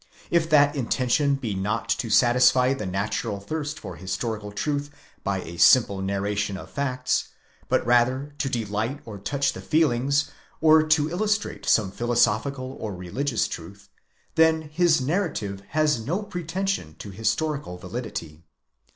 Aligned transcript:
If 0.31 0.49
that 0.49 0.75
intention 0.75 1.35
be 1.35 1.53
not 1.53 1.87
to 1.89 2.09
satisfy 2.09 2.73
the 2.73 2.87
natural 2.87 3.39
thirst 3.39 3.79
for 3.79 3.97
historical 3.97 4.51
truth 4.51 4.89
by 5.23 5.41
a 5.43 5.57
simple 5.59 6.01
narration 6.01 6.57
of 6.57 6.71
facts, 6.71 7.27
but 7.69 7.85
rather 7.85 8.33
to 8.39 8.49
delight 8.49 8.99
or 9.05 9.19
touch 9.19 9.53
the 9.53 9.61
feelings, 9.61 10.31
or 10.59 10.81
to 10.81 11.11
illustrate 11.11 11.67
some 11.67 11.91
philosophical 11.91 12.75
or 12.79 12.95
religious 12.95 13.47
truth, 13.47 13.89
then 14.33 14.63
his 14.73 14.99
narrative 15.01 15.61
has 15.67 15.99
no 16.03 16.23
pretension 16.23 16.95
to 16.97 17.11
historical 17.11 17.77
validity. 17.77 18.41